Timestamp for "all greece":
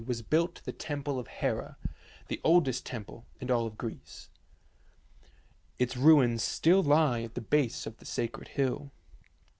3.51-4.29